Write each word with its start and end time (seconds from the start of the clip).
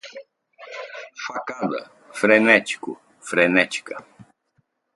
Facada, 1.23 1.81
frenética, 2.11 2.93
frenético 3.19 3.93